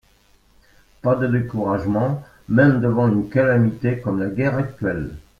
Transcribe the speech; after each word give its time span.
Pas 1.03 1.15
de 1.15 1.27
découragement- 1.27 2.23
même 2.49 2.81
devant 2.81 3.07
une 3.07 3.29
calamité 3.29 3.99
comme 3.99 4.19
la 4.19 4.29
guerre 4.31 4.57
actuelle. 4.57 5.11